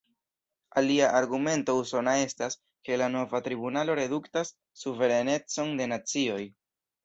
[0.79, 2.57] Alia argumento usona estas,
[2.89, 6.45] ke la nova tribunalo reduktas suverenecon de nacioj.